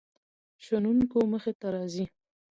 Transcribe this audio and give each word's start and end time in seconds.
شنونکو 0.63 1.19
مخې 1.31 1.51
ته 1.59 1.67
راځي. 1.73 2.05